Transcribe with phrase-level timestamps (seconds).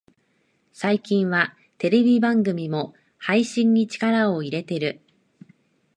[0.73, 4.99] 最近はテレビ番組も配信に力を入れてる